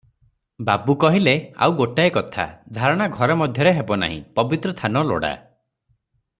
ବାବୁ 0.69 0.95
କହିଲେ– 1.03 1.33
ଆଉ 1.65 1.75
ଗୋଟାଏ 1.81 2.13
କଥା, 2.15 2.45
ଧାରଣା 2.79 3.09
ଘର 3.19 3.37
ମଧ୍ୟରେ 3.43 3.77
ହେବ 3.81 4.01
ନାହିଁ, 4.07 4.19
ପବିତ୍ର 4.41 4.75
ଥାନ 4.83 5.07
ଲୋଡ଼ା। 5.11 5.33